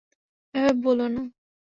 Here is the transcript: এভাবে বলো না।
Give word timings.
এভাবে 0.53 0.73
বলো 0.85 1.05
না। 1.07 1.21